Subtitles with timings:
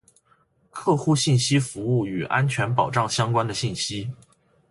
[0.71, 4.11] ·客户服务信息和与安全保障相关的信息。